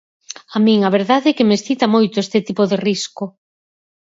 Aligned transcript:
A 0.55 0.57
min 0.65 0.79
a 0.87 0.93
verdade 0.97 1.27
é 1.29 1.35
que 1.37 1.47
me 1.47 1.55
excita 1.59 1.93
moito 1.95 2.15
ese 2.23 2.39
tipo 2.47 2.63
de 2.71 2.77
risco. 2.87 3.23